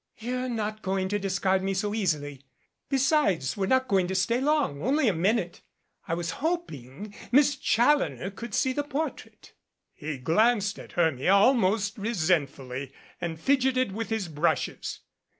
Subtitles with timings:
[0.17, 2.43] "You're not going to discard me so easily.
[2.89, 5.61] Besides, we're not going to stay long only a minute.
[6.07, 9.53] I was hoping Miss Challoner could see the portrait."
[9.93, 12.91] He glanced at Hermia almost resentfully,
[13.21, 15.01] and fidgeted with his brushes.